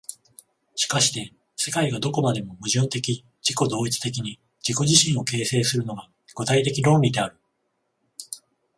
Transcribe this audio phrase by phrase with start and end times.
[0.73, 7.37] しかして世界がどこまでも矛盾的自己同一的に自己自身を形成するのが、具体的論理である。